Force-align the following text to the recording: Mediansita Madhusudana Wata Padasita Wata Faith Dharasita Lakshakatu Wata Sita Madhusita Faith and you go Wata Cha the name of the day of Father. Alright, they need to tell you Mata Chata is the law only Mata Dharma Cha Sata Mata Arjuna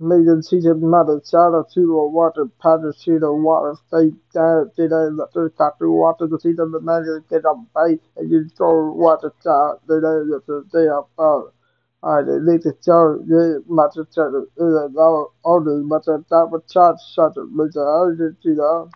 Mediansita 0.00 0.74
Madhusudana 0.80 1.62
Wata 2.12 2.50
Padasita 2.60 3.30
Wata 3.30 3.76
Faith 3.90 4.14
Dharasita 4.34 5.16
Lakshakatu 5.34 5.82
Wata 5.86 6.28
Sita 6.40 6.62
Madhusita 6.62 7.66
Faith 7.72 8.00
and 8.16 8.28
you 8.28 8.44
go 8.58 8.92
Wata 8.98 9.30
Cha 9.42 9.74
the 9.86 9.94
name 9.94 10.32
of 10.34 10.46
the 10.46 10.64
day 10.72 10.88
of 10.88 11.06
Father. 11.16 11.52
Alright, 12.02 12.26
they 12.26 12.52
need 12.52 12.62
to 12.62 12.72
tell 12.82 13.20
you 13.24 13.62
Mata 13.68 14.04
Chata 14.14 14.42
is 14.42 14.50
the 14.56 14.90
law 14.92 15.26
only 15.44 15.84
Mata 15.84 16.24
Dharma 16.28 16.58
Cha 16.68 16.94
Sata 17.16 17.46
Mata 17.48 17.78
Arjuna 17.78 18.90